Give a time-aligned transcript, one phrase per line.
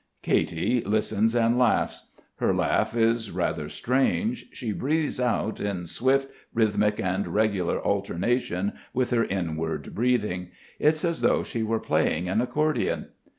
[0.23, 2.07] Katy listens and laughs.
[2.37, 4.47] Her laugh is rather strange.
[4.51, 10.47] She breathes out in swift, rhythmic, and regular alternation with her inward breathing.
[10.79, 13.09] It's as though she were playing an accordion.